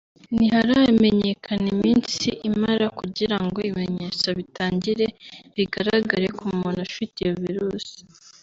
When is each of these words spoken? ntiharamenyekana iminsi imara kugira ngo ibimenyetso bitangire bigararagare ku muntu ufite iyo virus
ntiharamenyekana 0.35 1.65
iminsi 1.75 2.27
imara 2.49 2.85
kugira 2.99 3.37
ngo 3.45 3.57
ibimenyetso 3.69 4.27
bitangire 4.37 5.05
bigararagare 5.55 6.27
ku 6.37 6.45
muntu 6.59 6.79
ufite 6.89 7.17
iyo 7.23 7.35
virus 7.43 7.87